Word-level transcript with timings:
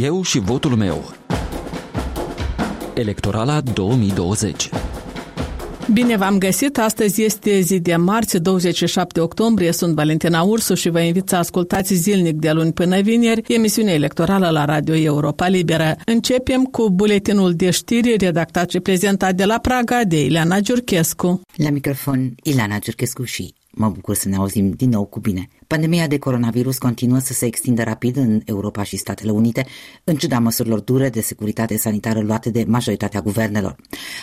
Eu 0.00 0.22
și 0.22 0.38
votul 0.38 0.76
meu. 0.76 1.12
Electorala 2.94 3.60
2020 3.60 4.68
Bine 5.92 6.16
v-am 6.16 6.38
găsit! 6.38 6.78
Astăzi 6.78 7.22
este 7.22 7.60
zi 7.60 7.80
de 7.80 7.96
marți, 7.96 8.38
27 8.38 9.20
octombrie. 9.20 9.72
Sunt 9.72 9.94
Valentina 9.94 10.42
Ursu 10.42 10.74
și 10.74 10.88
vă 10.88 11.00
invit 11.00 11.28
să 11.28 11.36
ascultați 11.36 11.94
zilnic 11.94 12.36
de 12.36 12.50
luni 12.50 12.72
până 12.72 13.00
vineri 13.00 13.54
emisiunea 13.54 13.94
electorală 13.94 14.48
la 14.48 14.64
Radio 14.64 14.94
Europa 14.94 15.48
Liberă. 15.48 15.96
Începem 16.04 16.64
cu 16.64 16.90
buletinul 16.90 17.54
de 17.54 17.70
știri 17.70 18.16
redactat 18.16 18.70
și 18.70 18.80
prezentat 18.80 19.34
de 19.34 19.44
la 19.44 19.58
Praga 19.58 20.00
de 20.04 20.24
Ileana 20.24 20.60
Giurchescu. 20.60 21.40
La 21.54 21.70
microfon, 21.70 22.34
Ileana 22.42 22.78
Giurchescu 22.78 23.24
și 23.24 23.54
mă 23.76 23.88
bucur 23.88 24.14
să 24.14 24.28
ne 24.28 24.36
auzim 24.36 24.70
din 24.70 24.88
nou 24.88 25.04
cu 25.04 25.20
bine. 25.20 25.48
Pandemia 25.66 26.06
de 26.06 26.18
coronavirus 26.18 26.78
continuă 26.78 27.18
să 27.18 27.32
se 27.32 27.46
extindă 27.46 27.82
rapid 27.82 28.16
în 28.16 28.40
Europa 28.44 28.82
și 28.82 28.96
Statele 28.96 29.30
Unite, 29.30 29.66
în 30.04 30.16
ciuda 30.16 30.38
măsurilor 30.38 30.80
dure 30.80 31.08
de 31.08 31.20
securitate 31.20 31.76
sanitară 31.76 32.20
luate 32.20 32.50
de 32.50 32.64
majoritatea 32.68 33.20
guvernelor. 33.20 33.76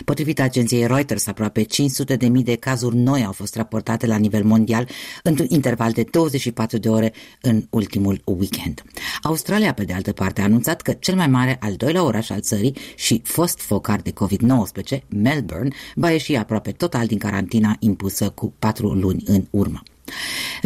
Potrivit 0.04 0.40
agenției 0.40 0.86
Reuters, 0.86 1.26
aproape 1.26 1.62
500 1.62 2.16
de 2.16 2.26
mii 2.26 2.42
de 2.42 2.54
cazuri 2.54 2.96
noi 2.96 3.24
au 3.24 3.32
fost 3.32 3.56
raportate 3.56 4.06
la 4.06 4.16
nivel 4.16 4.44
mondial 4.44 4.88
într-un 5.22 5.46
interval 5.48 5.92
de 5.92 6.04
24 6.10 6.78
de 6.78 6.88
ore 6.88 7.12
în 7.40 7.66
ultimul 7.70 8.22
weekend. 8.24 8.82
Australia, 9.22 9.72
pe 9.72 9.84
de 9.84 9.92
altă 9.92 10.12
parte, 10.12 10.40
a 10.40 10.44
anunțat 10.44 10.80
că 10.80 10.92
cel 10.92 11.14
mai 11.14 11.26
mare 11.26 11.56
al 11.60 11.74
doilea 11.74 12.04
oraș 12.04 12.30
al 12.30 12.40
țării 12.40 12.76
și 12.96 13.20
fost 13.24 13.60
focar 13.60 14.00
de 14.00 14.12
COVID-19, 14.12 14.98
Melbourne, 15.08 15.70
va 15.94 16.10
ieși 16.10 16.34
aproape 16.34 16.70
total 16.70 17.06
din 17.06 17.18
carantina 17.18 17.76
impusă 17.78 18.28
cu 18.28 18.54
patru 18.58 18.92
luni 18.92 19.22
în 19.26 19.43
Urma. 19.52 19.82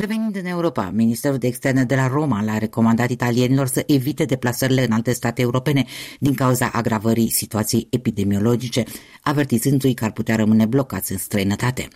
Revenind 0.01 0.37
în 0.37 0.47
Europa, 0.47 0.91
Ministerul 0.95 1.39
de 1.39 1.47
Externe 1.47 1.85
de 1.85 1.95
la 1.95 2.07
Roma 2.07 2.43
l-a 2.43 2.59
recomandat 2.59 3.11
italienilor 3.11 3.67
să 3.67 3.83
evite 3.87 4.25
deplasările 4.25 4.85
în 4.85 4.93
alte 4.93 5.13
state 5.13 5.43
europene 5.43 5.85
din 6.19 6.35
cauza 6.35 6.71
agravării 6.73 7.31
situației 7.31 7.87
epidemiologice, 7.91 8.85
avertizându-i 9.23 9.95
că 9.95 10.05
ar 10.05 10.13
putea 10.13 10.37
rămâne 10.37 10.67
blocați 10.67 11.13
în 11.13 11.19
străinătate. 11.19 11.89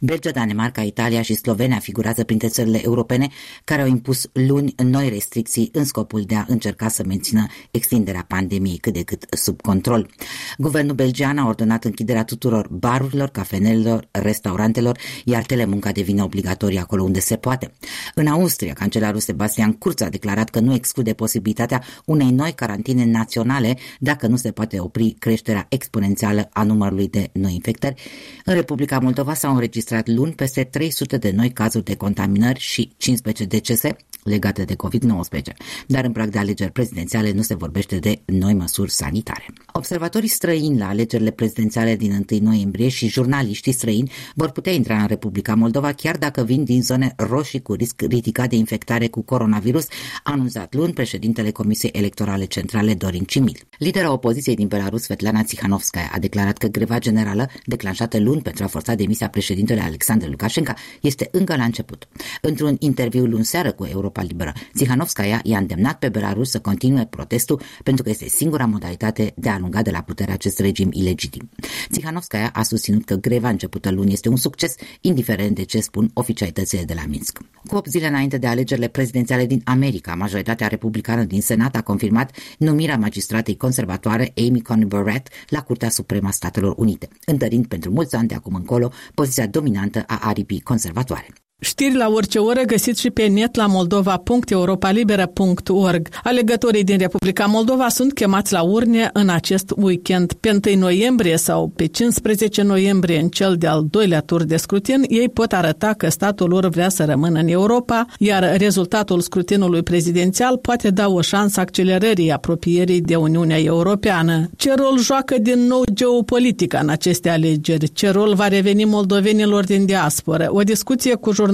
Belgia, 0.00 0.30
Danemarca, 0.30 0.82
Italia 0.82 1.22
și 1.22 1.34
Slovenia 1.34 1.78
figurează 1.78 2.24
printre 2.24 2.48
țările 2.48 2.80
europene 2.84 3.28
care 3.64 3.82
au 3.82 3.88
impus 3.88 4.28
luni 4.32 4.74
noi 4.84 5.08
restricții 5.08 5.68
în 5.72 5.84
scopul 5.84 6.22
de 6.22 6.34
a 6.34 6.44
încerca 6.48 6.88
să 6.88 7.04
mențină 7.06 7.46
extinderea 7.70 8.24
pandemiei 8.28 8.76
cât 8.76 8.92
de 8.92 9.02
cât 9.02 9.26
sub 9.30 9.60
control. 9.60 10.10
Guvernul 10.58 10.94
belgian 10.94 11.38
a 11.38 11.46
ordonat 11.46 11.84
închiderea 11.84 12.24
tuturor 12.24 12.68
barurilor, 12.70 13.28
cafenelelor, 13.28 14.08
restaurantelor, 14.10 14.98
iar 15.24 15.42
telemunca 15.42 15.92
devine 15.92 16.22
obligatorie 16.22 16.80
acolo 16.80 17.02
unde 17.02 17.20
se 17.20 17.36
poate. 17.46 17.72
În 18.14 18.26
Austria, 18.26 18.72
cancelarul 18.72 19.20
Sebastian 19.20 19.72
Kurz 19.72 20.00
a 20.00 20.08
declarat 20.08 20.50
că 20.50 20.60
nu 20.60 20.74
exclude 20.74 21.12
posibilitatea 21.12 21.82
unei 22.04 22.30
noi 22.30 22.52
carantine 22.52 23.04
naționale 23.04 23.76
dacă 23.98 24.26
nu 24.26 24.36
se 24.36 24.50
poate 24.50 24.80
opri 24.80 25.16
creșterea 25.18 25.66
exponențială 25.68 26.48
a 26.52 26.62
numărului 26.62 27.08
de 27.08 27.30
noi 27.32 27.54
infectări. 27.54 28.02
În 28.44 28.54
Republica 28.54 28.98
Moldova 28.98 29.34
s-au 29.34 29.52
înregistrat 29.52 30.08
luni 30.08 30.32
peste 30.32 30.64
300 30.64 31.16
de 31.16 31.30
noi 31.30 31.50
cazuri 31.50 31.84
de 31.84 31.96
contaminări 31.96 32.60
și 32.60 32.92
15 32.96 33.44
decese, 33.44 33.96
legate 34.26 34.64
de 34.64 34.74
COVID-19, 34.74 35.40
dar 35.86 36.04
în 36.04 36.12
prag 36.12 36.28
de 36.28 36.38
alegeri 36.38 36.72
prezidențiale 36.72 37.32
nu 37.32 37.42
se 37.42 37.54
vorbește 37.54 37.96
de 37.96 38.20
noi 38.24 38.54
măsuri 38.54 38.90
sanitare. 38.90 39.46
Observatorii 39.72 40.28
străini 40.28 40.78
la 40.78 40.88
alegerile 40.88 41.30
prezidențiale 41.30 41.96
din 41.96 42.26
1 42.30 42.40
noiembrie 42.40 42.88
și 42.88 43.08
jurnaliștii 43.08 43.72
străini 43.72 44.10
vor 44.34 44.50
putea 44.50 44.72
intra 44.72 45.00
în 45.00 45.06
Republica 45.06 45.54
Moldova 45.54 45.92
chiar 45.92 46.16
dacă 46.16 46.42
vin 46.42 46.64
din 46.64 46.82
zone 46.82 47.14
roșii 47.16 47.62
cu 47.62 47.72
risc 47.72 48.00
ridicat 48.00 48.48
de 48.48 48.56
infectare 48.56 49.08
cu 49.08 49.22
coronavirus, 49.22 49.86
a 50.22 50.32
anunțat 50.32 50.74
luni 50.74 50.92
președintele 50.92 51.50
Comisiei 51.50 51.90
Electorale 51.94 52.44
Centrale 52.44 52.94
Dorin 52.94 53.24
Cimil. 53.24 53.58
Lidera 53.78 54.12
opoziției 54.12 54.56
din 54.56 54.66
Belarus, 54.66 55.02
Svetlana 55.02 55.42
Tsihanovskaya, 55.42 56.10
a 56.12 56.18
declarat 56.18 56.58
că 56.58 56.66
greva 56.66 56.98
generală, 56.98 57.48
declanșată 57.64 58.18
luni 58.18 58.42
pentru 58.42 58.64
a 58.64 58.66
forța 58.66 58.94
demisia 58.94 59.28
președintele 59.28 59.80
Alexander 59.80 60.28
Lukashenko, 60.28 60.72
este 61.00 61.28
încă 61.32 61.56
la 61.56 61.64
început. 61.64 62.08
Într-un 62.40 62.76
interviu 62.78 63.24
luni 63.24 63.44
seară 63.44 63.72
cu 63.72 63.84
Europa 63.84 64.15
Europa 64.16 64.22
Liberă. 64.22 64.52
Tsihanovskaya 64.74 65.40
i-a 65.42 65.58
îndemnat 65.58 65.98
pe 65.98 66.08
Belarus 66.08 66.50
să 66.50 66.60
continue 66.60 67.06
protestul 67.06 67.60
pentru 67.82 68.02
că 68.02 68.10
este 68.10 68.28
singura 68.28 68.66
modalitate 68.66 69.32
de 69.36 69.48
a 69.48 69.52
alunga 69.52 69.82
de 69.82 69.90
la 69.90 70.00
putere 70.00 70.32
acest 70.32 70.58
regim 70.58 70.88
ilegitim. 70.92 71.50
Tsihanovskaya 71.90 72.50
a 72.52 72.62
susținut 72.62 73.04
că 73.04 73.14
greva 73.14 73.48
începută 73.48 73.90
luni 73.90 74.12
este 74.12 74.28
un 74.28 74.36
succes, 74.36 74.74
indiferent 75.00 75.54
de 75.54 75.62
ce 75.62 75.80
spun 75.80 76.10
oficialitățile 76.14 76.84
de 76.84 76.94
la 76.94 77.02
Minsk. 77.08 77.38
Cu 77.66 77.76
8 77.76 77.90
zile 77.90 78.06
înainte 78.06 78.38
de 78.38 78.46
alegerile 78.46 78.88
prezidențiale 78.88 79.46
din 79.46 79.60
America, 79.64 80.14
majoritatea 80.14 80.66
republicană 80.66 81.24
din 81.24 81.40
Senat 81.40 81.76
a 81.76 81.82
confirmat 81.82 82.36
numirea 82.58 82.96
magistratei 82.96 83.56
conservatoare 83.56 84.32
Amy 84.36 84.60
Coney 84.60 84.84
Barrett 84.84 85.28
la 85.48 85.62
Curtea 85.62 85.88
Supremă 85.88 86.28
a 86.28 86.30
Statelor 86.30 86.74
Unite, 86.76 87.08
întărind 87.26 87.66
pentru 87.66 87.90
mulți 87.90 88.14
ani 88.16 88.28
de 88.28 88.34
acum 88.34 88.54
încolo 88.54 88.92
poziția 89.14 89.46
dominantă 89.46 90.04
a 90.06 90.18
aripii 90.22 90.60
conservatoare. 90.60 91.26
Știri 91.60 91.94
la 91.94 92.08
orice 92.08 92.38
oră 92.38 92.60
găsiți 92.60 93.00
și 93.00 93.10
pe 93.10 93.26
net 93.26 93.54
la 93.54 93.66
moldova.europalibera.org. 93.66 96.08
Alegătorii 96.22 96.84
din 96.84 96.98
Republica 96.98 97.44
Moldova 97.44 97.88
sunt 97.88 98.12
chemați 98.12 98.52
la 98.52 98.62
urne 98.62 99.10
în 99.12 99.28
acest 99.28 99.72
weekend. 99.76 100.32
Pe 100.32 100.58
1 100.66 100.78
noiembrie 100.78 101.36
sau 101.36 101.72
pe 101.76 101.86
15 101.86 102.62
noiembrie, 102.62 103.18
în 103.18 103.28
cel 103.28 103.56
de-al 103.58 103.86
doilea 103.90 104.20
tur 104.20 104.44
de 104.44 104.56
scrutin, 104.56 105.04
ei 105.08 105.28
pot 105.28 105.52
arăta 105.52 105.94
că 105.96 106.08
statul 106.08 106.48
lor 106.48 106.68
vrea 106.68 106.88
să 106.88 107.04
rămână 107.04 107.38
în 107.38 107.48
Europa, 107.48 108.04
iar 108.18 108.56
rezultatul 108.56 109.20
scrutinului 109.20 109.82
prezidențial 109.82 110.56
poate 110.56 110.90
da 110.90 111.08
o 111.08 111.20
șansă 111.20 111.60
accelerării 111.60 112.32
apropierii 112.32 113.00
de 113.00 113.16
Uniunea 113.16 113.58
Europeană. 113.58 114.50
Ce 114.56 114.74
rol 114.74 114.98
joacă 114.98 115.38
din 115.38 115.66
nou 115.66 115.82
geopolitica 115.92 116.78
în 116.78 116.88
aceste 116.88 117.28
alegeri? 117.28 117.92
Ce 117.92 118.10
rol 118.10 118.34
va 118.34 118.48
reveni 118.48 118.84
moldovenilor 118.84 119.64
din 119.64 119.84
diasporă? 119.84 120.48
O 120.50 120.60
discuție 120.60 121.14
cu 121.14 121.20
jurnalistul 121.20 121.44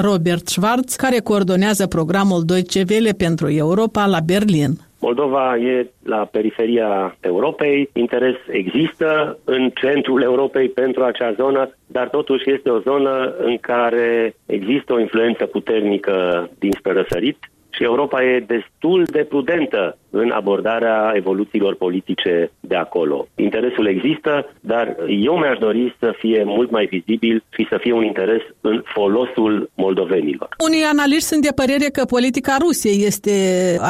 Robert 0.00 0.48
Schwarz, 0.48 0.94
care 0.94 1.18
coordonează 1.18 1.86
programul 1.86 2.42
Deutsche 2.44 2.84
Welle 2.90 3.12
pentru 3.12 3.50
Europa 3.50 4.06
la 4.06 4.20
Berlin. 4.20 4.70
Moldova 4.98 5.56
e 5.56 5.90
la 6.02 6.28
periferia 6.30 7.16
Europei, 7.20 7.90
interes 7.92 8.36
există 8.50 9.38
în 9.44 9.70
centrul 9.74 10.22
Europei 10.22 10.68
pentru 10.68 11.02
acea 11.02 11.32
zonă, 11.32 11.70
dar 11.86 12.08
totuși 12.08 12.50
este 12.50 12.70
o 12.70 12.78
zonă 12.78 13.34
în 13.38 13.56
care 13.56 14.34
există 14.46 14.92
o 14.92 15.00
influență 15.00 15.46
puternică 15.46 16.48
dinspre 16.58 16.92
răsărit 16.92 17.38
și 17.76 17.82
Europa 17.82 18.24
e 18.24 18.44
destul 18.46 19.04
de 19.04 19.24
prudentă 19.24 19.98
în 20.22 20.30
abordarea 20.30 21.12
evoluțiilor 21.14 21.74
politice 21.74 22.50
de 22.60 22.76
acolo. 22.76 23.26
Interesul 23.34 23.86
există, 23.86 24.32
dar 24.60 24.96
eu 25.08 25.34
mi-aș 25.38 25.58
dori 25.58 25.96
să 25.98 26.14
fie 26.18 26.42
mult 26.46 26.70
mai 26.70 26.86
vizibil 26.86 27.42
și 27.56 27.66
să 27.70 27.76
fie 27.80 27.92
un 27.92 28.04
interes 28.04 28.42
în 28.60 28.82
folosul 28.84 29.70
moldovenilor. 29.74 30.48
Unii 30.68 30.82
analiști 30.82 31.30
sunt 31.30 31.42
de 31.42 31.52
părere 31.54 31.86
că 31.92 32.04
politica 32.04 32.56
Rusiei 32.60 33.06
este 33.10 33.34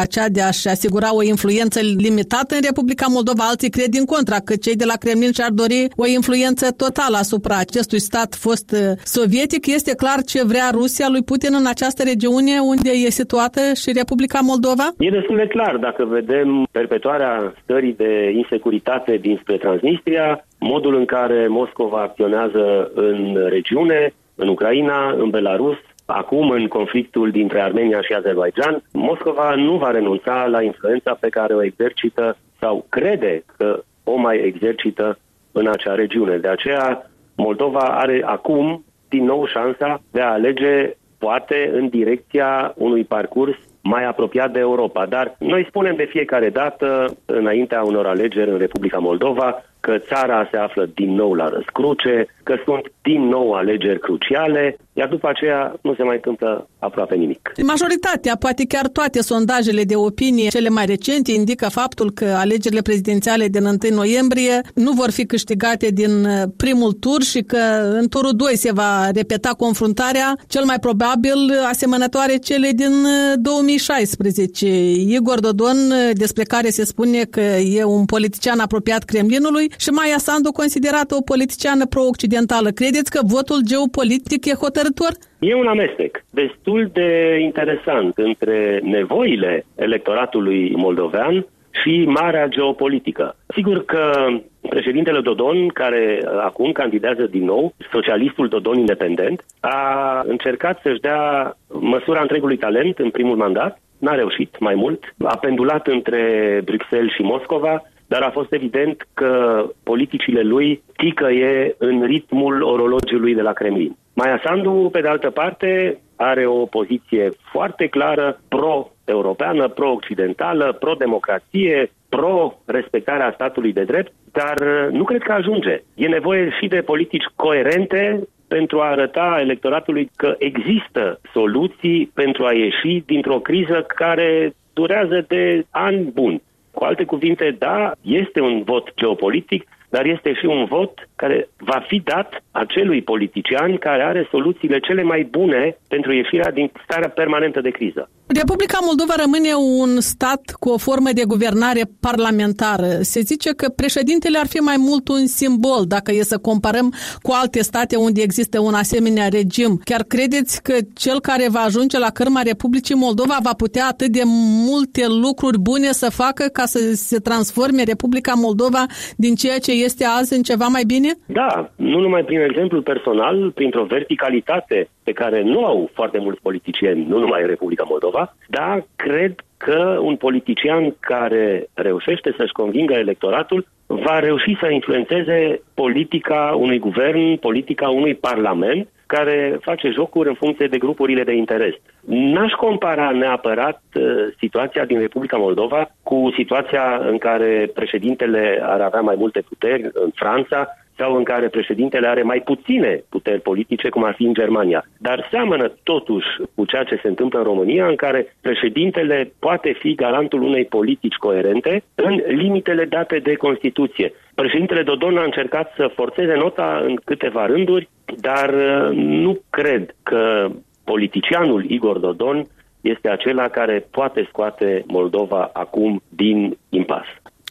acea 0.03 0.29
de 0.29 0.43
a-și 0.43 0.69
asigura 0.69 1.15
o 1.15 1.23
influență 1.23 1.79
limitată 2.07 2.55
în 2.55 2.65
Republica 2.71 3.07
Moldova. 3.17 3.45
Alții 3.49 3.71
cred 3.77 3.91
din 3.97 4.05
contra 4.05 4.39
că 4.49 4.55
cei 4.65 4.77
de 4.83 4.85
la 4.85 4.97
Kremlin 5.03 5.33
și-ar 5.33 5.53
dori 5.63 5.81
o 5.97 6.07
influență 6.19 6.67
totală 6.85 7.17
asupra 7.17 7.57
acestui 7.59 8.01
stat 8.01 8.31
fost 8.47 8.69
uh, 8.73 8.81
sovietic. 9.17 9.63
Este 9.67 9.93
clar 10.03 10.21
ce 10.33 10.41
vrea 10.53 10.69
Rusia 10.81 11.09
lui 11.15 11.23
Putin 11.31 11.53
în 11.61 11.67
această 11.75 12.03
regiune 12.13 12.55
unde 12.73 12.91
e 13.05 13.21
situată 13.21 13.61
și 13.81 13.99
Republica 14.01 14.41
Moldova? 14.51 14.87
E 14.99 15.19
destul 15.19 15.37
de 15.37 15.47
clar. 15.55 15.75
Dacă 15.77 16.03
vedem 16.19 16.67
perpetuarea 16.71 17.55
stării 17.63 17.93
de 17.93 18.31
insecuritate 18.31 19.17
dinspre 19.17 19.57
Transnistria, 19.57 20.45
modul 20.59 20.95
în 20.95 21.05
care 21.05 21.47
Moscova 21.47 22.01
acționează 22.03 22.91
în 22.95 23.47
regiune, 23.49 24.15
în 24.35 24.49
Ucraina, 24.49 25.11
în 25.11 25.31
Belarus, 25.31 25.77
Acum, 26.07 26.51
în 26.51 26.67
conflictul 26.69 27.31
dintre 27.31 27.61
Armenia 27.61 28.01
și 28.01 28.13
Azerbaijan, 28.13 28.83
Moscova 28.93 29.55
nu 29.55 29.77
va 29.77 29.91
renunța 29.91 30.47
la 30.47 30.63
influența 30.63 31.17
pe 31.21 31.29
care 31.29 31.55
o 31.55 31.65
exercită 31.65 32.37
sau 32.61 32.87
crede 32.89 33.45
că 33.57 33.83
o 34.05 34.17
mai 34.17 34.37
exercită 34.39 35.19
în 35.53 35.67
acea 35.67 35.95
regiune. 35.95 36.37
De 36.37 36.49
aceea, 36.49 37.11
Moldova 37.37 37.81
are 37.81 38.23
acum 38.25 38.85
din 39.09 39.25
nou 39.25 39.47
șansa 39.47 40.03
de 40.11 40.21
a 40.21 40.33
alege 40.33 40.97
poate 41.19 41.71
în 41.73 41.89
direcția 41.89 42.75
unui 42.77 43.05
parcurs 43.05 43.57
mai 43.87 44.05
apropiat 44.05 44.53
de 44.53 44.59
Europa. 44.59 45.07
Dar 45.07 45.35
noi 45.39 45.67
spunem 45.69 45.97
de 45.97 46.05
fiecare 46.05 46.51
dată, 46.51 47.17
înaintea 47.25 47.83
unor 47.83 48.07
alegeri 48.07 48.51
în 48.51 48.59
Republica 48.59 48.99
Moldova, 48.99 49.65
că 49.87 49.99
țara 49.99 50.49
se 50.51 50.57
află 50.57 50.89
din 50.95 51.15
nou 51.15 51.35
la 51.35 51.49
răscruce, 51.49 52.27
că 52.43 52.55
sunt 52.65 52.85
din 53.03 53.23
nou 53.29 53.53
alegeri 53.53 53.99
cruciale, 53.99 54.77
iar 54.93 55.09
după 55.09 55.29
aceea 55.29 55.77
nu 55.83 55.95
se 55.95 56.03
mai 56.03 56.15
întâmplă 56.15 56.69
aproape 56.79 57.15
nimic. 57.15 57.53
Majoritatea, 57.63 58.37
poate 58.37 58.65
chiar 58.69 58.87
toate 58.89 59.21
sondajele 59.21 59.83
de 59.83 59.97
opinie 59.97 60.49
cele 60.49 60.69
mai 60.69 60.87
recente 60.87 61.33
indică 61.33 61.69
faptul 61.71 62.11
că 62.11 62.25
alegerile 62.25 62.81
prezidențiale 62.83 63.47
din 63.49 63.65
1 63.65 63.77
noiembrie 63.95 64.61
nu 64.75 64.93
vor 64.93 65.11
fi 65.11 65.27
câștigate 65.27 65.89
din 65.89 66.25
uh, 66.25 66.43
primul 66.57 66.93
tur 66.93 67.23
și 67.23 67.41
că 67.41 67.63
în 68.01 68.09
turul 68.09 68.33
2 68.37 68.57
se 68.57 68.73
va 68.73 69.11
repeta 69.15 69.51
confruntarea, 69.59 70.37
cel 70.49 70.65
mai 70.65 70.79
probabil 70.79 71.39
asemănătoare 71.69 72.37
cele 72.37 72.71
din 72.75 72.95
2016. 73.37 74.67
Uh, 74.67 74.73
Igor 75.17 75.41
Dodon, 75.41 75.77
uh, 75.77 76.11
despre 76.13 76.45
care 76.45 76.69
se 76.69 76.85
spune 76.85 77.21
că 77.25 77.41
e 77.81 77.85
un 77.85 78.05
politician 78.05 78.59
apropiat 78.59 79.03
Kremlinului 79.05 79.73
și 79.79 79.91
Maia 79.91 80.19
Sandu 80.19 80.51
considerată 80.53 81.15
o 81.15 81.27
politiciană 81.33 81.87
pro-occidentală. 81.87 82.69
Credeți 82.71 83.11
că 83.11 83.21
votul 83.37 83.61
geopolitic 83.71 84.45
e 84.47 84.63
hotărător? 84.65 85.13
E 85.39 85.55
un 85.55 85.67
amestec 85.67 86.25
destul 86.31 86.91
de 86.93 87.39
interesant 87.43 88.13
între 88.17 88.81
nevoile 88.83 89.67
electoratului 89.75 90.73
moldovean 90.77 91.47
și 91.83 92.05
marea 92.07 92.47
geopolitică. 92.47 93.37
Sigur 93.55 93.85
că 93.85 94.27
președintele 94.69 95.21
Dodon, 95.21 95.69
care 95.69 96.23
acum 96.45 96.73
candidează 96.73 97.23
din 97.23 97.45
nou, 97.45 97.75
socialistul 97.93 98.49
Dodon 98.49 98.79
independent, 98.79 99.45
a 99.61 100.23
încercat 100.27 100.81
să-și 100.83 101.01
dea 101.01 101.57
măsura 101.69 102.21
întregului 102.21 102.57
talent 102.57 102.99
în 102.99 103.11
primul 103.11 103.37
mandat, 103.37 103.81
n-a 103.99 104.15
reușit 104.15 104.59
mai 104.59 104.75
mult, 104.75 105.15
a 105.25 105.37
pendulat 105.37 105.87
între 105.87 106.21
Bruxelles 106.65 107.13
și 107.13 107.23
Moscova, 107.23 107.83
dar 108.07 108.23
a 108.23 108.31
fost 108.31 108.53
evident 108.53 109.07
că 109.15 109.65
politicile 109.83 110.43
lui 110.43 110.83
ticăie 110.97 111.75
în 111.79 112.03
ritmul 112.03 112.63
orologiului 112.63 113.35
de 113.35 113.43
la 113.43 113.53
Kremlin. 113.53 113.97
Maia 114.15 114.41
Sandu, 114.45 114.89
pe 114.93 115.01
de 115.01 115.09
altă 115.09 115.31
parte, 115.31 116.01
are 116.17 116.47
o 116.47 116.67
poziție 116.67 117.31
foarte 117.53 117.87
clară 117.87 118.41
pro-europeană, 118.49 119.69
pro-occidentală, 119.69 120.77
pro-democrație, 120.81 121.91
pro-respectarea 122.09 123.33
statului 123.35 123.73
de 123.73 123.85
drept, 123.85 124.13
dar 124.33 124.89
nu 124.91 125.05
cred 125.05 125.23
că 125.23 125.33
ajunge. 125.33 125.83
E 125.95 126.07
nevoie 126.07 126.51
și 126.61 126.67
de 126.69 126.81
politici 126.81 127.25
coerente 127.35 128.29
pentru 128.49 128.81
a 128.81 128.91
arăta 128.91 129.37
electoratului 129.41 130.11
că 130.17 130.35
există 130.39 131.21
soluții 131.33 132.11
pentru 132.15 132.45
a 132.45 132.53
ieși 132.53 133.03
dintr-o 133.07 133.39
criză 133.39 133.85
care 133.95 134.55
durează 134.73 135.25
de 135.29 135.67
ani 135.71 136.11
buni. 136.15 136.43
Cu 136.77 136.85
alte 136.85 137.05
cuvinte, 137.05 137.57
da, 137.59 137.93
este 138.03 138.41
un 138.41 138.63
vot 138.63 138.93
geopolitic, 138.95 139.69
dar 139.97 140.07
este 140.07 140.31
și 140.41 140.47
un 140.47 140.65
vot 140.65 140.93
care 141.17 141.49
va 141.57 141.79
fi 141.89 141.99
dat 142.13 142.29
acelui 142.51 143.03
politician 143.03 143.77
care 143.77 144.03
are 144.03 144.29
soluțiile 144.31 144.79
cele 144.79 145.03
mai 145.03 145.23
bune 145.31 145.77
pentru 145.89 146.13
ieșirea 146.13 146.51
din 146.51 146.71
starea 146.85 147.09
permanentă 147.09 147.61
de 147.61 147.71
criză. 147.71 148.11
Republica 148.27 148.79
Moldova 148.83 149.15
rămâne 149.17 149.53
un 149.55 150.01
stat 150.01 150.43
cu 150.59 150.69
o 150.69 150.79
formă 150.79 151.11
de 151.13 151.25
guvernare 151.25 151.83
parlamentară. 152.01 152.89
Se 153.01 153.21
zice 153.21 153.51
că 153.51 153.69
președintele 153.69 154.39
ar 154.39 154.47
fi 154.47 154.57
mai 154.57 154.75
mult 154.79 155.09
un 155.09 155.27
simbol 155.27 155.85
dacă 155.87 156.13
e 156.13 156.23
să 156.23 156.39
comparăm 156.39 156.95
cu 157.23 157.31
alte 157.41 157.63
state 157.63 157.97
unde 157.97 158.23
există 158.23 158.61
un 158.61 158.75
asemenea 158.75 159.29
regim. 159.29 159.81
Chiar 159.85 160.03
credeți 160.03 160.63
că 160.63 160.75
cel 160.95 161.21
care 161.21 161.49
va 161.51 161.61
ajunge 161.61 161.99
la 161.99 162.11
cărma 162.11 162.41
Republicii 162.43 162.95
Moldova 162.95 163.39
va 163.43 163.53
putea 163.57 163.87
atât 163.87 164.09
de 164.09 164.23
multe 164.69 165.07
lucruri 165.07 165.59
bune 165.59 165.93
să 165.93 166.11
facă 166.11 166.45
ca 166.53 166.65
să 166.65 166.79
se 166.95 167.19
transforme 167.19 167.83
Republica 167.83 168.33
Moldova 168.35 168.87
din 169.17 169.35
ceea 169.35 169.59
ce 169.59 169.73
este 169.89 170.05
azi 170.19 170.33
în 170.37 170.43
ceva 170.43 170.67
mai 170.77 170.85
bine? 170.95 171.11
Da, 171.27 171.71
nu 171.77 171.99
numai 172.01 172.25
prin 172.25 172.41
exemplu 172.41 172.83
personal, 172.83 173.51
printr-o 173.51 173.85
verticalitate 173.85 174.89
pe 175.05 175.13
care 175.13 175.43
nu 175.43 175.65
au 175.65 175.91
foarte 175.93 176.19
mulți 176.19 176.41
politicieni, 176.43 177.07
nu 177.09 177.19
numai 177.19 177.41
în 177.43 177.47
Republica 177.55 177.85
Moldova, 177.89 178.37
dar 178.49 178.87
cred 178.97 179.35
că 179.57 179.99
un 180.03 180.17
politician 180.17 180.95
care 181.01 181.69
reușește 181.75 182.35
să-și 182.37 182.59
convingă 182.61 182.95
electoratul 182.95 183.67
va 183.87 184.19
reuși 184.19 184.57
să 184.61 184.69
influențeze 184.71 185.61
politica 185.75 186.55
unui 186.59 186.79
guvern, 186.79 187.37
politica 187.37 187.89
unui 187.89 188.15
parlament 188.15 188.89
care 189.07 189.59
face 189.61 189.91
jocuri 189.91 190.29
în 190.29 190.35
funcție 190.35 190.67
de 190.67 190.79
grupurile 190.79 191.25
de 191.25 191.33
interes. 191.33 191.75
N-aș 192.05 192.53
compara 192.53 193.11
neapărat 193.11 193.83
uh, 193.95 194.03
situația 194.39 194.85
din 194.85 194.99
Republica 194.99 195.37
Moldova 195.37 195.91
cu 196.03 196.33
situația 196.37 197.01
în 197.11 197.19
care 197.19 197.71
președintele 197.75 198.61
ar 198.63 198.81
avea 198.81 199.01
mai 199.01 199.15
multe 199.19 199.41
puteri 199.41 199.83
în 199.83 200.11
Franța 200.15 200.69
sau 200.97 201.17
în 201.17 201.25
care 201.25 201.49
președintele 201.49 202.07
are 202.07 202.23
mai 202.23 202.41
puține 202.45 203.05
puteri 203.09 203.41
politice, 203.41 203.89
cum 203.89 204.05
ar 204.05 204.15
fi 204.15 204.25
în 204.25 204.35
Germania. 204.35 204.85
Dar 204.99 205.29
seamănă 205.31 205.73
totuși 205.83 206.27
cu 206.55 206.65
ceea 206.65 206.85
ce 206.85 206.99
se 207.03 207.09
întâmplă 207.09 207.39
în 207.39 207.45
România, 207.45 207.87
în 207.87 207.97
care 207.97 208.37
președintele 208.41 209.33
poate 209.39 209.77
fi 209.79 209.95
garantul 209.95 210.43
unei 210.43 210.65
politici 210.65 211.15
coerente 211.15 211.83
în 211.95 212.23
limitele 212.27 212.85
date 212.85 213.19
de 213.19 213.35
Constituție. 213.35 214.13
Președintele 214.35 214.83
Dodon 214.83 215.17
a 215.17 215.25
încercat 215.25 215.73
să 215.77 215.91
forțeze 215.95 216.35
nota 216.35 216.83
în 216.87 216.97
câteva 217.05 217.47
rânduri, 217.47 217.89
dar 218.21 218.55
uh, 218.55 218.97
nu 218.97 219.41
cred 219.51 219.95
că 220.03 220.49
politicianul 220.85 221.65
Igor 221.71 221.99
Dodon 221.99 222.47
este 222.81 223.09
acela 223.09 223.49
care 223.49 223.87
poate 223.91 224.27
scoate 224.29 224.85
Moldova 224.87 225.51
acum 225.53 226.03
din 226.09 226.57
impas. 226.69 227.07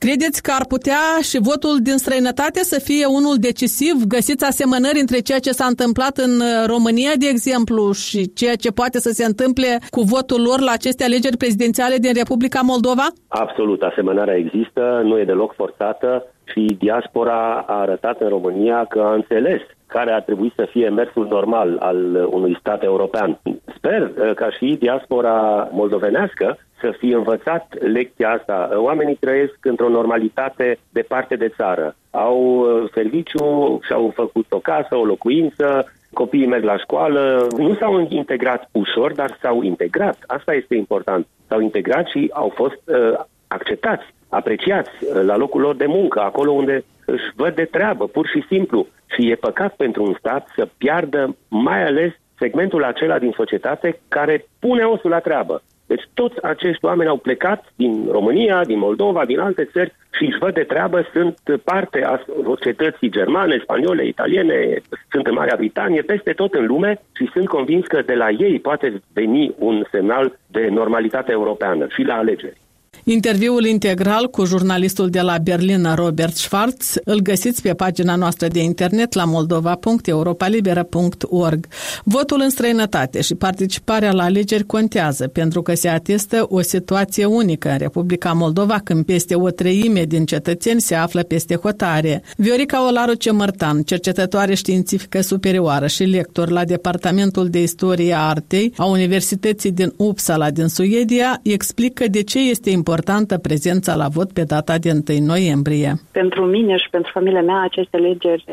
Credeți 0.07 0.41
că 0.45 0.51
ar 0.59 0.65
putea 0.75 1.03
și 1.29 1.37
votul 1.49 1.75
din 1.87 1.97
străinătate 2.03 2.61
să 2.71 2.77
fie 2.89 3.05
unul 3.19 3.35
decisiv? 3.49 3.95
Găsiți 4.15 4.45
asemănări 4.51 5.03
între 5.05 5.19
ceea 5.27 5.45
ce 5.45 5.57
s-a 5.59 5.67
întâmplat 5.73 6.15
în 6.27 6.33
uh, 6.41 6.49
România, 6.73 7.13
de 7.23 7.27
exemplu, 7.35 7.83
și 8.05 8.19
ceea 8.39 8.57
ce 8.63 8.77
poate 8.79 8.97
să 9.05 9.11
se 9.17 9.25
întâmple 9.31 9.69
cu 9.95 10.01
votul 10.15 10.41
lor 10.49 10.59
la 10.67 10.73
aceste 10.79 11.03
alegeri 11.03 11.41
prezidențiale 11.43 11.97
din 12.05 12.13
Republica 12.21 12.61
Moldova? 12.71 13.07
Absolut, 13.43 13.81
asemănarea 13.81 14.41
există, 14.43 14.81
nu 15.09 15.15
e 15.19 15.31
deloc 15.31 15.51
forțată 15.61 16.11
și 16.51 16.63
diaspora 16.85 17.39
a 17.73 17.77
arătat 17.85 18.17
în 18.21 18.29
România 18.35 18.79
că 18.93 18.99
a 19.05 19.13
înțeles 19.21 19.61
care 19.95 20.11
ar 20.11 20.21
trebui 20.21 20.53
să 20.55 20.67
fie 20.73 20.89
mersul 20.89 21.25
normal 21.27 21.69
al 21.89 21.99
unui 22.37 22.57
stat 22.59 22.83
european. 22.83 23.39
Sper 23.77 24.01
uh, 24.01 24.33
ca 24.33 24.49
și 24.57 24.77
diaspora 24.79 25.35
moldovenească 25.71 26.57
să 26.85 26.95
fie 26.97 27.15
învățat 27.15 27.65
lecția 27.79 28.29
asta. 28.29 28.69
Oamenii 28.73 29.15
trăiesc 29.15 29.57
într-o 29.61 29.89
normalitate 29.89 30.77
departe 30.89 31.35
de 31.35 31.53
țară. 31.55 31.95
Au 32.11 32.39
uh, 32.39 32.89
serviciu, 32.93 33.79
și-au 33.87 34.11
făcut 34.15 34.45
o 34.49 34.59
casă, 34.59 34.95
o 34.95 35.05
locuință, 35.05 35.93
copiii 36.13 36.47
merg 36.47 36.63
la 36.63 36.77
școală, 36.77 37.47
nu 37.57 37.73
s-au 37.75 38.07
integrat 38.09 38.69
ușor, 38.71 39.13
dar 39.13 39.37
s-au 39.41 39.61
integrat. 39.61 40.17
Asta 40.27 40.53
este 40.53 40.75
important. 40.75 41.27
S-au 41.47 41.59
integrat 41.59 42.07
și 42.07 42.29
au 42.33 42.51
fost 42.55 42.81
uh, 42.85 43.13
acceptați, 43.47 44.05
apreciați 44.29 44.89
uh, 45.01 45.21
la 45.23 45.35
locul 45.35 45.61
lor 45.61 45.75
de 45.75 45.85
muncă, 45.85 46.19
acolo 46.19 46.51
unde 46.51 46.83
își 47.05 47.31
văd 47.35 47.55
de 47.55 47.65
treabă, 47.65 48.07
pur 48.07 48.27
și 48.27 48.45
simplu. 48.47 48.87
Și 49.05 49.29
e 49.29 49.35
păcat 49.35 49.75
pentru 49.75 50.03
un 50.03 50.15
stat 50.19 50.47
să 50.55 50.67
piardă 50.77 51.35
mai 51.47 51.85
ales 51.85 52.11
segmentul 52.39 52.83
acela 52.83 53.19
din 53.19 53.33
societate 53.35 53.99
care 54.07 54.45
pune 54.59 54.83
osul 54.83 55.09
la 55.09 55.19
treabă. 55.19 55.61
Deci 55.87 56.03
toți 56.13 56.41
acești 56.43 56.85
oameni 56.85 57.09
au 57.09 57.17
plecat 57.17 57.73
din 57.75 58.07
România, 58.11 58.63
din 58.63 58.77
Moldova, 58.77 59.25
din 59.25 59.39
alte 59.39 59.69
țări 59.71 59.93
și 60.17 60.23
își 60.25 60.37
văd 60.37 60.53
de 60.53 60.63
treabă, 60.63 61.09
sunt 61.13 61.37
parte 61.63 62.03
a 62.03 62.19
societății 62.43 63.09
germane, 63.09 63.59
spaniole, 63.61 64.07
italiene, 64.07 64.81
sunt 65.11 65.27
în 65.27 65.33
Marea 65.33 65.55
Britanie, 65.57 66.01
peste 66.01 66.31
tot 66.31 66.53
în 66.53 66.65
lume 66.65 67.01
și 67.15 67.29
sunt 67.33 67.47
convins 67.47 67.85
că 67.85 68.01
de 68.01 68.13
la 68.13 68.29
ei 68.29 68.59
poate 68.59 69.01
veni 69.13 69.53
un 69.57 69.83
semnal 69.91 70.39
de 70.47 70.67
normalitate 70.67 71.31
europeană 71.31 71.87
și 71.89 72.01
la 72.01 72.15
alegeri. 72.15 72.63
Interviul 73.07 73.65
integral 73.65 74.29
cu 74.29 74.45
jurnalistul 74.45 75.09
de 75.09 75.21
la 75.21 75.37
Berlin, 75.37 75.93
Robert 75.95 76.35
Schwarz, 76.35 76.93
îl 77.03 77.19
găsiți 77.19 77.61
pe 77.61 77.73
pagina 77.73 78.15
noastră 78.15 78.47
de 78.47 78.63
internet 78.63 79.13
la 79.13 79.25
moldova.europalibera.org. 79.25 81.67
Votul 82.03 82.39
în 82.43 82.49
străinătate 82.49 83.21
și 83.21 83.35
participarea 83.35 84.11
la 84.11 84.23
alegeri 84.23 84.65
contează 84.65 85.27
pentru 85.27 85.61
că 85.61 85.75
se 85.75 85.87
atestă 85.87 86.45
o 86.49 86.61
situație 86.61 87.25
unică 87.25 87.69
în 87.69 87.77
Republica 87.77 88.33
Moldova 88.33 88.79
când 88.83 89.05
peste 89.05 89.35
o 89.35 89.49
treime 89.49 90.03
din 90.03 90.25
cetățeni 90.25 90.81
se 90.81 90.95
află 90.95 91.23
peste 91.23 91.55
hotare. 91.55 92.23
Viorica 92.37 92.87
Olaru 92.87 93.13
Cemărtan, 93.13 93.81
cercetătoare 93.81 94.53
științifică 94.53 95.21
superioară 95.21 95.87
și 95.87 96.03
lector 96.03 96.49
la 96.49 96.63
Departamentul 96.63 97.49
de 97.49 97.61
Istorie 97.61 98.13
a 98.13 98.27
Artei 98.27 98.73
a 98.77 98.85
Universității 98.85 99.71
din 99.71 99.93
Uppsala 99.97 100.49
din 100.49 100.67
Suedia, 100.67 101.39
explică 101.43 102.07
de 102.07 102.23
ce 102.23 102.39
este 102.39 102.69
important 102.69 102.93
importantă 102.95 103.37
prezența 103.37 103.95
la 103.95 104.07
vot 104.07 104.31
pe 104.31 104.43
data 104.43 104.77
de 104.77 104.91
1 104.91 105.25
noiembrie. 105.25 105.93
Pentru 106.11 106.43
mine 106.45 106.77
și 106.77 106.89
pentru 106.89 107.11
familia 107.13 107.41
mea 107.41 107.61
aceste 107.61 107.97
alegeri 107.97 108.43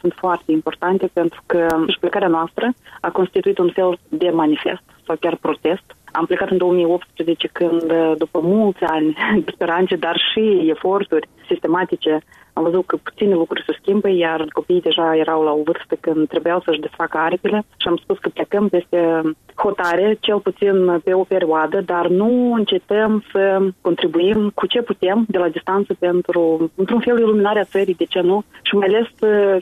sunt 0.00 0.12
foarte 0.16 0.52
importante 0.52 1.10
pentru 1.12 1.42
că 1.46 1.66
plecarea 2.00 2.28
noastră 2.28 2.72
a 3.00 3.10
constituit 3.10 3.58
un 3.58 3.70
fel 3.74 3.98
de 4.08 4.28
manifest 4.28 4.82
sau 5.06 5.16
chiar 5.20 5.36
protest 5.36 5.86
Am 6.18 6.26
plecat 6.26 6.50
în 6.50 6.56
2018 6.56 7.48
când, 7.52 7.92
după 8.16 8.40
mulți 8.42 8.84
ani 8.84 9.16
de 9.44 9.50
speranțe, 9.54 9.96
dar 9.96 10.16
și 10.32 10.70
eforturi 10.74 11.28
sistematice, 11.48 12.20
am 12.52 12.62
văzut 12.62 12.86
că 12.86 12.96
puține 12.96 13.34
lucruri 13.34 13.64
se 13.66 13.76
schimbă, 13.80 14.08
iar 14.08 14.46
copiii 14.52 14.80
deja 14.80 15.16
erau 15.16 15.42
la 15.42 15.52
o 15.52 15.62
vârstă 15.62 15.94
când 16.00 16.28
trebuiau 16.28 16.60
să-și 16.64 16.80
desfacă 16.80 17.18
aripile 17.18 17.64
și 17.76 17.88
am 17.88 17.96
spus 17.96 18.18
că 18.18 18.28
plecăm 18.28 18.68
peste 18.68 19.20
hotare, 19.54 20.16
cel 20.20 20.38
puțin 20.40 21.00
pe 21.04 21.12
o 21.14 21.22
perioadă, 21.22 21.80
dar 21.80 22.06
nu 22.08 22.52
încetăm 22.52 23.24
să 23.32 23.58
contribuim 23.80 24.50
cu 24.54 24.66
ce 24.66 24.82
putem 24.82 25.24
de 25.28 25.38
la 25.38 25.48
distanță 25.48 25.94
pentru, 25.98 26.70
într-un 26.74 27.00
fel, 27.00 27.18
iluminarea 27.18 27.64
țării, 27.64 27.94
de 27.94 28.04
ce 28.04 28.20
nu? 28.20 28.44
Și 28.62 28.74
mai 28.74 28.86
ales 28.86 29.08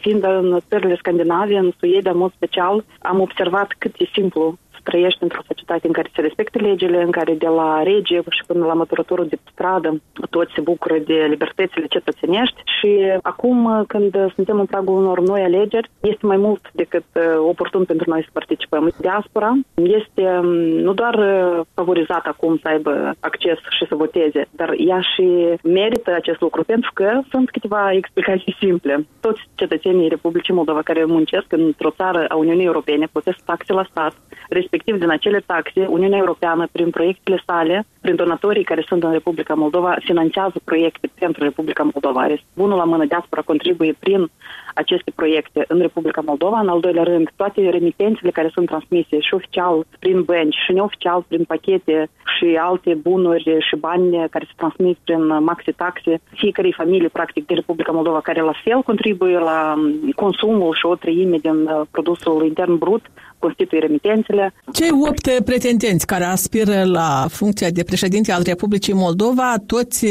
fiind 0.00 0.24
în 0.24 0.58
țările 0.68 0.96
scandinave, 0.96 1.56
în 1.56 1.72
Suedia, 1.78 2.10
în 2.10 2.18
mod 2.18 2.32
special, 2.32 2.84
am 3.02 3.20
observat 3.20 3.74
cât 3.78 3.94
e 3.98 4.04
simplu 4.12 4.58
trăiești 4.84 5.22
într-o 5.22 5.46
societate 5.46 5.86
în 5.86 5.92
care 5.92 6.10
se 6.14 6.20
respectă 6.20 6.58
legile, 6.58 7.02
în 7.02 7.10
care 7.10 7.34
de 7.34 7.46
la 7.46 7.82
rege 7.82 8.16
și 8.16 8.42
până 8.46 8.64
la 8.66 8.72
măturătorul 8.72 9.26
de 9.26 9.38
stradă 9.52 10.00
toți 10.30 10.52
se 10.54 10.60
bucură 10.60 10.98
de 10.98 11.26
libertățile 11.28 11.86
cetățenești 11.86 12.62
și 12.78 12.90
acum 13.22 13.84
când 13.86 14.32
suntem 14.34 14.58
în 14.58 14.66
pragul 14.66 14.96
unor 14.96 15.20
noi 15.20 15.42
alegeri, 15.42 15.90
este 16.00 16.26
mai 16.26 16.36
mult 16.36 16.70
decât 16.72 17.04
uh, 17.14 17.22
oportun 17.38 17.84
pentru 17.84 18.10
noi 18.10 18.22
să 18.22 18.28
participăm. 18.32 18.92
Diaspora 19.00 19.52
este 19.74 20.22
um, 20.22 20.46
nu 20.86 20.92
doar 20.92 21.14
uh, 21.14 21.60
favorizată 21.74 22.28
acum 22.28 22.58
să 22.62 22.68
aibă 22.68 23.14
acces 23.20 23.58
și 23.78 23.86
să 23.88 23.94
voteze, 23.94 24.46
dar 24.50 24.74
ea 24.76 25.00
și 25.00 25.26
merită 25.62 26.14
acest 26.14 26.40
lucru 26.40 26.64
pentru 26.64 26.90
că 26.94 27.20
sunt 27.30 27.50
câteva 27.50 27.92
explicații 27.92 28.56
simple. 28.58 29.06
Toți 29.20 29.40
cetățenii 29.54 30.08
Republicii 30.08 30.54
Moldova 30.54 30.82
care 30.82 31.04
muncesc 31.04 31.52
într-o 31.52 31.90
țară 31.90 32.24
a 32.28 32.34
Uniunii 32.36 32.66
Europene 32.66 33.06
plătesc 33.12 33.38
taxe 33.44 33.72
la 33.72 33.86
stat, 33.90 34.14
respectiv 34.48 34.73
din 34.82 35.10
acele 35.10 35.40
taxe, 35.46 35.86
Uniunea 35.88 36.18
Europeană, 36.18 36.68
prin 36.72 36.90
proiectele 36.90 37.42
sale, 37.46 37.86
prin 38.00 38.16
donatorii 38.16 38.64
care 38.64 38.84
sunt 38.88 39.02
în 39.02 39.12
Republica 39.12 39.54
Moldova, 39.54 39.96
finanțează 39.98 40.60
proiecte 40.64 41.10
pentru 41.18 41.42
Republica 41.42 41.82
Moldova. 41.82 42.26
Bunul 42.54 42.76
la 42.76 42.84
mână 42.84 43.04
diaspora 43.04 43.42
contribuie 43.42 43.94
prin 43.98 44.30
aceste 44.74 45.10
proiecte 45.14 45.64
în 45.68 45.78
Republica 45.78 46.20
Moldova. 46.20 46.60
În 46.60 46.68
al 46.68 46.80
doilea 46.80 47.02
rând, 47.02 47.30
toate 47.36 47.70
remitențele 47.70 48.30
care 48.30 48.50
sunt 48.52 48.66
transmise 48.66 49.20
și 49.20 49.34
oficial 49.34 49.86
prin 49.98 50.22
bănci 50.22 50.56
și 50.64 50.72
neoficial 50.72 51.24
prin 51.28 51.44
pachete 51.44 52.08
și 52.36 52.58
alte 52.60 52.94
bunuri 52.94 53.56
și 53.68 53.76
bani 53.76 54.28
care 54.30 54.44
se 54.46 54.52
transmit 54.56 54.98
prin 55.04 55.26
maxi-taxe 55.44 56.20
fiecare 56.30 56.70
familie, 56.76 57.08
practic, 57.08 57.46
din 57.46 57.56
Republica 57.56 57.92
Moldova, 57.92 58.20
care 58.20 58.40
la 58.40 58.54
fel 58.64 58.82
contribuie 58.82 59.38
la 59.38 59.74
consumul 60.14 60.74
și 60.74 60.86
o 60.86 60.94
treime 60.94 61.36
din 61.36 61.66
uh, 61.66 61.80
produsul 61.90 62.44
intern 62.44 62.78
brut, 62.78 63.02
constituie 63.46 63.80
remitențele. 63.80 64.54
Cei 64.72 64.90
opt 65.08 65.44
pretendenți 65.44 66.06
care 66.06 66.24
aspiră 66.24 66.84
la 66.84 67.26
funcția 67.30 67.70
de 67.70 67.82
președinte 67.82 68.32
al 68.32 68.42
Republicii 68.44 68.92
Moldova, 68.92 69.54
toți 69.66 70.06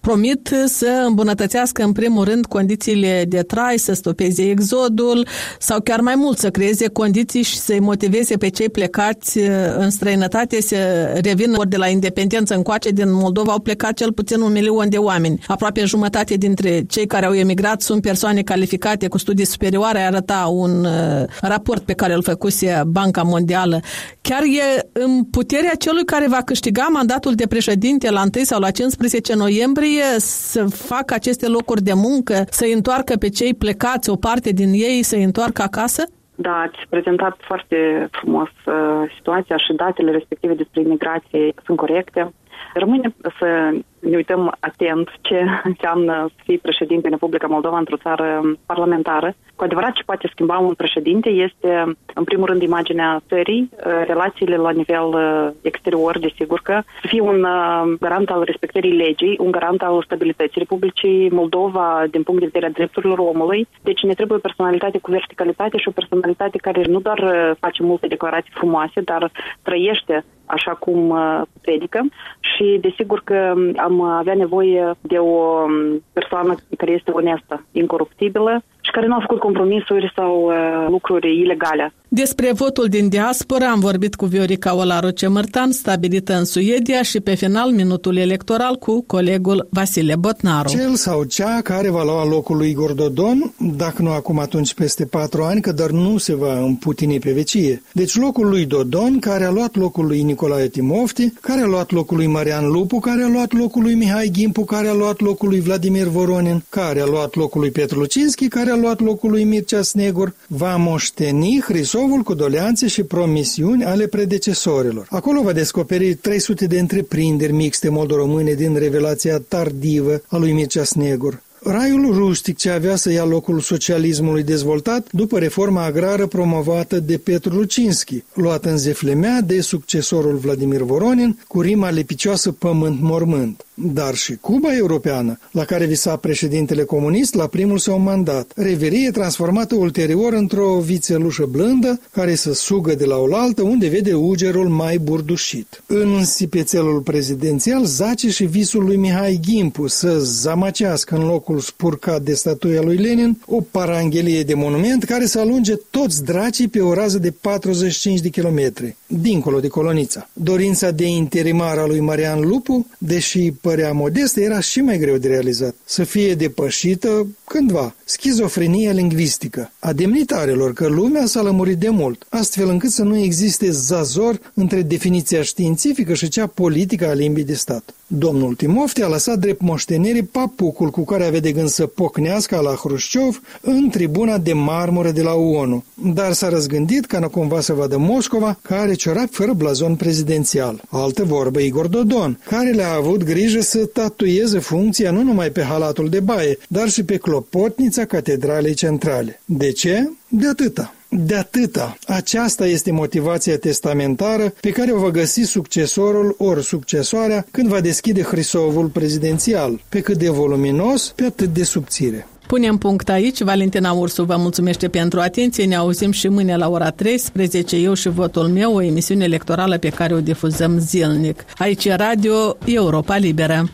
promit 0.00 0.44
să 0.64 1.04
îmbunătățească 1.06 1.82
în 1.82 1.92
primul 1.92 2.24
rând 2.24 2.46
condițiile 2.46 3.24
de 3.28 3.42
trai, 3.42 3.78
să 3.78 3.92
stopeze 3.92 4.42
exodul 4.50 5.26
sau 5.58 5.80
chiar 5.80 6.00
mai 6.00 6.14
mult 6.16 6.38
să 6.38 6.50
creeze 6.50 6.88
condiții 6.88 7.42
și 7.42 7.56
să-i 7.56 7.80
motiveze 7.80 8.36
pe 8.36 8.48
cei 8.48 8.68
plecați 8.68 9.38
în 9.76 9.90
străinătate 9.90 10.60
să 10.60 10.76
revină 11.24 11.54
ori 11.58 11.68
de 11.68 11.76
la 11.76 11.88
independență 11.88 12.54
încoace 12.54 12.90
din 12.90 13.12
Moldova 13.12 13.52
au 13.52 13.60
plecat 13.60 13.94
cel 13.94 14.12
puțin 14.12 14.40
un 14.40 14.52
milion 14.52 14.88
de 14.88 14.96
oameni. 14.96 15.40
Aproape 15.46 15.84
jumătate 15.84 16.34
dintre 16.34 16.82
cei 16.88 17.06
care 17.06 17.26
au 17.26 17.34
emigrat 17.34 17.80
sunt 17.80 18.02
persoane 18.02 18.42
calificate 18.42 19.08
cu 19.08 19.18
studii 19.18 19.44
superioare, 19.44 19.98
arăta 19.98 20.48
un 20.52 20.84
uh, 20.84 21.24
raport 21.40 21.82
pe 21.82 21.92
care 21.92 22.12
îl 22.12 22.22
făcuse 22.22 22.69
Banca 22.86 23.22
Mondială, 23.22 23.80
chiar 24.20 24.42
e 24.42 24.88
în 24.92 25.24
puterea 25.24 25.74
celui 25.78 26.04
care 26.04 26.26
va 26.28 26.42
câștiga 26.44 26.86
mandatul 26.92 27.34
de 27.34 27.46
președinte 27.46 28.10
la 28.10 28.20
1 28.20 28.44
sau 28.44 28.60
la 28.60 28.70
15 28.70 29.34
noiembrie 29.34 30.08
să 30.18 30.64
facă 30.64 31.14
aceste 31.14 31.46
locuri 31.48 31.82
de 31.82 31.92
muncă, 31.94 32.34
să 32.50 32.64
întoarcă 32.74 33.14
pe 33.16 33.28
cei 33.28 33.54
plecați, 33.54 34.10
o 34.10 34.16
parte 34.16 34.50
din 34.50 34.72
ei, 34.72 35.02
să 35.02 35.16
întoarcă 35.16 35.62
acasă? 35.62 36.02
Da, 36.34 36.54
ați 36.60 36.78
prezentat 36.88 37.36
foarte 37.40 38.08
frumos 38.10 38.48
uh, 38.66 39.12
situația 39.16 39.56
și 39.56 39.72
datele 39.72 40.10
respective 40.10 40.54
despre 40.54 40.80
imigrație 40.80 41.52
sunt 41.64 41.76
corecte. 41.76 42.32
Rămâne 42.74 43.14
să 43.38 43.70
ne 44.00 44.16
uităm 44.16 44.56
atent 44.60 45.08
ce 45.20 45.44
înseamnă 45.64 46.26
să 46.36 46.42
fii 46.44 46.58
președinte 46.58 47.06
în 47.06 47.12
Republica 47.12 47.46
Moldova 47.46 47.78
într-o 47.78 47.96
țară 47.96 48.42
parlamentară. 48.66 49.34
Cu 49.56 49.64
adevărat 49.64 49.92
ce 49.92 50.02
poate 50.02 50.28
schimba 50.32 50.58
un 50.58 50.74
președinte 50.74 51.28
este, 51.28 51.96
în 52.14 52.24
primul 52.24 52.46
rând, 52.46 52.62
imaginea 52.62 53.22
țării, 53.28 53.70
uh, 53.72 54.02
relațiile 54.06 54.56
la 54.56 54.70
nivel 54.70 55.04
uh, 55.04 55.48
exterior, 55.62 56.18
desigur 56.18 56.60
că 56.62 56.80
să 57.00 57.06
fie 57.06 57.20
un 57.20 57.42
uh, 57.42 57.92
garant 58.00 58.30
al 58.30 58.42
respectării 58.42 58.96
legii, 58.96 59.36
un 59.40 59.50
garant 59.50 59.82
al 59.82 60.02
stabilității 60.04 60.60
Republicii 60.60 61.30
Moldova 61.30 62.04
din 62.10 62.22
punct 62.22 62.40
de 62.40 62.46
vedere 62.52 62.66
a 62.66 62.76
drepturilor 62.78 63.18
omului. 63.18 63.68
Deci 63.82 64.02
ne 64.02 64.14
trebuie 64.14 64.36
o 64.36 64.46
personalitate 64.48 64.98
cu 64.98 65.10
verticalitate 65.10 65.78
și 65.78 65.88
o 65.88 65.96
personalitate 66.00 66.58
care 66.58 66.84
nu 66.84 67.00
doar 67.00 67.20
face 67.58 67.82
multe 67.82 68.06
declarații 68.06 68.52
frumoase, 68.54 69.00
dar 69.00 69.30
trăiește 69.62 70.24
așa 70.50 70.70
cum 70.74 71.16
predică 71.60 72.00
și 72.40 72.78
desigur 72.80 73.20
că 73.24 73.54
am 73.76 74.00
avea 74.00 74.34
nevoie 74.34 74.90
de 75.00 75.18
o 75.18 75.66
persoană 76.12 76.54
care 76.76 76.92
este 76.92 77.10
onestă, 77.10 77.64
incoruptibilă 77.72 78.62
și 78.80 78.90
care 78.90 79.06
nu 79.06 79.14
a 79.14 79.20
făcut 79.20 79.38
compromisuri 79.38 80.12
sau 80.16 80.42
uh, 80.42 80.86
lucruri 80.88 81.40
ilegale. 81.40 81.92
Despre 82.12 82.52
votul 82.52 82.86
din 82.86 83.08
diaspora 83.08 83.70
am 83.70 83.80
vorbit 83.80 84.14
cu 84.14 84.24
Viorica 84.24 84.74
Olaru 84.76 85.10
Cemărtan, 85.10 85.70
stabilită 85.70 86.34
în 86.34 86.44
Suedia 86.44 87.02
și 87.02 87.20
pe 87.20 87.34
final 87.34 87.70
minutul 87.70 88.16
electoral 88.16 88.74
cu 88.74 89.04
colegul 89.06 89.68
Vasile 89.70 90.16
Botnaru. 90.16 90.68
Cel 90.68 90.94
sau 90.94 91.24
cea 91.24 91.60
care 91.60 91.90
va 91.90 92.02
lua 92.02 92.24
locul 92.26 92.56
lui 92.56 92.70
Igor 92.70 92.92
Dodon, 92.92 93.52
dacă 93.76 94.02
nu 94.02 94.10
acum 94.10 94.38
atunci 94.38 94.74
peste 94.74 95.04
patru 95.04 95.42
ani, 95.42 95.60
că 95.60 95.72
dar 95.72 95.90
nu 95.90 96.18
se 96.18 96.34
va 96.34 96.58
împutini 96.58 97.18
pe 97.18 97.32
vecie. 97.32 97.82
Deci 97.92 98.16
locul 98.16 98.48
lui 98.48 98.64
Dodon, 98.64 99.18
care 99.18 99.44
a 99.44 99.50
luat 99.50 99.76
locul 99.76 100.06
lui 100.06 100.22
Nicolae 100.22 100.68
Timofti, 100.68 101.30
care 101.40 101.60
a 101.60 101.66
luat 101.66 101.90
locul 101.90 102.16
lui 102.16 102.26
Marian 102.26 102.70
Lupu, 102.70 102.98
care 102.98 103.22
a 103.22 103.28
luat 103.28 103.52
locul 103.52 103.82
lui 103.82 103.94
Mihai 103.94 104.30
Gimpu, 104.32 104.64
care 104.64 104.88
a 104.88 104.94
luat 104.94 105.20
locul 105.20 105.48
lui 105.48 105.60
Vladimir 105.60 106.06
Voronin, 106.06 106.62
care 106.68 107.00
a 107.00 107.06
luat 107.06 107.34
locul 107.34 107.60
lui 107.60 107.70
Petru 107.70 107.98
Lucinski, 107.98 108.48
care 108.48 108.69
a 108.69 108.69
luat 108.76 109.00
locul 109.00 109.30
lui 109.30 109.44
Mircea 109.44 109.82
Snegur, 109.82 110.34
va 110.46 110.76
moșteni 110.76 111.60
Hrisovul 111.64 112.22
cu 112.22 112.34
doleanțe 112.34 112.86
și 112.86 113.02
promisiuni 113.02 113.84
ale 113.84 114.06
predecesorilor. 114.06 115.06
Acolo 115.10 115.42
va 115.42 115.52
descoperi 115.52 116.14
300 116.14 116.66
de 116.66 116.78
întreprinderi 116.78 117.52
mixte 117.52 117.88
moldo-române 117.88 118.52
din 118.52 118.78
revelația 118.78 119.38
tardivă 119.38 120.22
a 120.26 120.36
lui 120.36 120.52
Mircea 120.52 120.84
Snegur. 120.84 121.42
Raiul 121.62 122.14
rustic 122.14 122.56
ce 122.56 122.70
avea 122.70 122.96
să 122.96 123.10
ia 123.10 123.24
locul 123.24 123.60
socialismului 123.60 124.42
dezvoltat 124.42 125.06
după 125.12 125.38
reforma 125.38 125.84
agrară 125.84 126.26
promovată 126.26 127.00
de 127.00 127.18
Petru 127.18 127.54
Lucinski, 127.54 128.22
luat 128.34 128.64
în 128.64 128.76
zeflemea 128.76 129.40
de 129.40 129.60
succesorul 129.60 130.36
Vladimir 130.36 130.80
Voronin 130.80 131.38
cu 131.48 131.60
rima 131.60 131.90
lepicioasă 131.90 132.52
pământ-mormânt 132.52 133.64
dar 133.82 134.14
și 134.14 134.36
Cuba 134.40 134.76
europeană, 134.76 135.38
la 135.50 135.64
care 135.64 135.84
visa 135.84 136.16
președintele 136.16 136.84
comunist 136.84 137.34
la 137.34 137.46
primul 137.46 137.78
său 137.78 137.98
mandat. 137.98 138.52
Reverie 138.56 139.10
transformată 139.10 139.74
ulterior 139.74 140.32
într-o 140.32 140.78
vițelușă 140.78 141.48
blândă 141.50 142.00
care 142.12 142.34
să 142.34 142.52
sugă 142.52 142.94
de 142.94 143.04
la 143.04 143.16
oaltă 143.16 143.62
unde 143.62 143.88
vede 143.88 144.14
ugerul 144.14 144.68
mai 144.68 144.98
burdușit. 144.98 145.82
În 145.86 146.24
sipețelul 146.24 147.00
prezidențial 147.00 147.84
zace 147.84 148.30
și 148.30 148.44
visul 148.44 148.84
lui 148.84 148.96
Mihai 148.96 149.38
Gimpu 149.40 149.86
să 149.86 150.18
zamacească 150.18 151.16
în 151.16 151.26
locul 151.26 151.49
spurcat 151.58 152.22
de 152.22 152.34
statuia 152.34 152.80
lui 152.80 152.96
Lenin 152.96 153.38
o 153.46 153.60
paranghelie 153.60 154.42
de 154.42 154.54
monument 154.54 155.04
care 155.04 155.26
să 155.26 155.38
alunge 155.40 155.74
toți 155.90 156.24
dracii 156.24 156.68
pe 156.68 156.80
o 156.80 156.94
rază 156.94 157.18
de 157.18 157.30
45 157.30 158.20
de 158.20 158.28
kilometri, 158.28 158.96
dincolo 159.06 159.60
de 159.60 159.68
colonița. 159.68 160.28
Dorința 160.32 160.90
de 160.90 161.06
interimar 161.06 161.78
a 161.78 161.86
lui 161.86 162.00
Marian 162.00 162.40
Lupu, 162.40 162.86
deși 162.98 163.52
părea 163.60 163.92
modestă, 163.92 164.40
era 164.40 164.60
și 164.60 164.80
mai 164.80 164.98
greu 164.98 165.16
de 165.16 165.28
realizat. 165.28 165.74
Să 165.84 166.04
fie 166.04 166.34
depășită 166.34 167.26
cândva 167.44 167.94
schizofrenia 168.04 168.92
lingvistică 168.92 169.72
a 169.78 169.92
demnitarelor, 169.92 170.72
că 170.72 170.86
lumea 170.86 171.26
s-a 171.26 171.42
lămurit 171.42 171.78
de 171.78 171.88
mult, 171.88 172.26
astfel 172.28 172.68
încât 172.68 172.90
să 172.90 173.02
nu 173.02 173.16
existe 173.16 173.70
zazor 173.70 174.52
între 174.54 174.82
definiția 174.82 175.42
științifică 175.42 176.14
și 176.14 176.28
cea 176.28 176.46
politică 176.46 177.08
a 177.08 177.12
limbii 177.12 177.44
de 177.44 177.54
stat. 177.54 177.94
Domnul 178.12 178.54
Timofte 178.54 179.02
a 179.02 179.08
lăsat 179.08 179.38
drept 179.38 179.60
moștenire 179.60 180.28
papucul 180.32 180.90
cu 180.90 181.04
care 181.04 181.24
avea 181.24 181.40
de 181.40 181.52
gând 181.52 181.68
să 181.68 181.86
pocnească 181.86 182.60
la 182.62 182.74
Hrușciov 182.74 183.40
în 183.60 183.88
tribuna 183.88 184.38
de 184.38 184.52
marmură 184.52 185.10
de 185.10 185.22
la 185.22 185.34
ONU, 185.34 185.84
dar 185.94 186.32
s-a 186.32 186.48
răzgândit 186.48 187.06
ca 187.06 187.18
nu 187.18 187.28
cumva 187.28 187.60
să 187.60 187.72
vadă 187.72 187.96
Moscova, 187.98 188.58
care 188.62 188.94
ciorap 188.94 189.28
fără 189.30 189.52
blazon 189.52 189.96
prezidențial. 189.96 190.82
Altă 190.88 191.24
vorbă 191.24 191.60
Igor 191.60 191.86
Dodon, 191.86 192.40
care 192.46 192.70
le-a 192.70 192.92
avut 192.92 193.22
grijă 193.22 193.60
să 193.60 193.78
tatuieze 193.86 194.58
funcția 194.58 195.10
nu 195.10 195.22
numai 195.22 195.50
pe 195.50 195.62
halatul 195.62 196.08
de 196.08 196.20
baie, 196.20 196.58
dar 196.68 196.88
și 196.88 197.04
pe 197.04 197.16
clopotnița 197.16 198.04
catedralei 198.04 198.74
centrale. 198.74 199.40
De 199.44 199.72
ce? 199.72 200.10
De 200.28 200.46
atâta. 200.46 200.94
De 201.12 201.34
atâta, 201.34 201.96
aceasta 202.06 202.66
este 202.66 202.92
motivația 202.92 203.58
testamentară 203.58 204.52
pe 204.60 204.70
care 204.70 204.92
o 204.92 204.98
va 204.98 205.10
găsi 205.10 205.40
succesorul 205.40 206.34
ori 206.38 206.64
succesoarea 206.64 207.46
când 207.50 207.68
va 207.68 207.80
deschide 207.80 208.22
Hrisovul 208.22 208.86
prezidențial, 208.86 209.80
pe 209.88 210.00
cât 210.00 210.16
de 210.16 210.28
voluminos, 210.28 211.12
pe 211.16 211.24
atât 211.24 211.48
de 211.48 211.64
subțire. 211.64 212.26
Punem 212.46 212.76
punct 212.76 213.08
aici. 213.08 213.42
Valentina 213.42 213.92
Ursu 213.92 214.24
vă 214.24 214.36
mulțumește 214.36 214.88
pentru 214.88 215.20
atenție. 215.20 215.64
Ne 215.64 215.74
auzim 215.74 216.10
și 216.10 216.28
mâine 216.28 216.56
la 216.56 216.68
ora 216.68 216.90
13. 216.90 217.76
Eu 217.76 217.94
și 217.94 218.08
votul 218.08 218.48
meu, 218.48 218.74
o 218.74 218.82
emisiune 218.82 219.24
electorală 219.24 219.78
pe 219.78 219.88
care 219.88 220.14
o 220.14 220.20
difuzăm 220.20 220.78
zilnic. 220.78 221.44
Aici 221.58 221.84
e 221.84 221.94
Radio 221.94 222.56
Europa 222.64 223.16
Liberă. 223.16 223.68